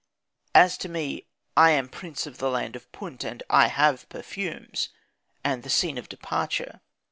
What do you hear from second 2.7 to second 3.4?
of Punt,